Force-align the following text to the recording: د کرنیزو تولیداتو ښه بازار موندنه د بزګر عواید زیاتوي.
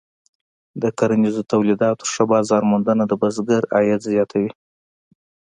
د 0.81 0.83
کرنیزو 0.97 1.41
تولیداتو 1.51 2.03
ښه 2.11 2.23
بازار 2.33 2.61
موندنه 2.71 3.03
د 3.07 3.13
بزګر 3.21 3.63
عواید 3.77 4.01
زیاتوي. 4.11 4.51